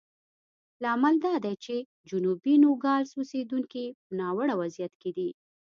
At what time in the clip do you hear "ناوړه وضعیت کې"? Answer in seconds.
4.19-5.11